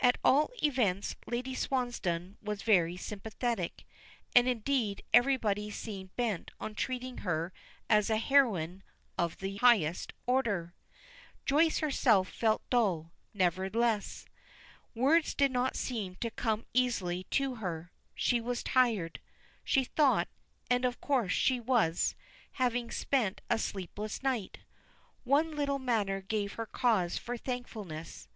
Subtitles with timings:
[0.00, 3.86] At all events Lady Swansdown was very sympathetic,
[4.36, 7.54] and indeed everybody seemed bent on treating her
[7.88, 8.82] as a heroine
[9.16, 10.74] of the highest order.
[11.46, 14.26] Joyce herself felt dull nerveless.
[14.94, 17.90] Words did not seem to come easily to her.
[18.14, 19.20] She was tired,
[19.64, 20.28] she thought,
[20.68, 22.14] and of course she was,
[22.60, 24.58] having spent a sleepless night.
[25.24, 28.28] One little matter gave her cause for thankfulness.